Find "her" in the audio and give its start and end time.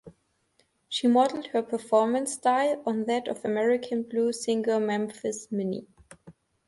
1.53-1.61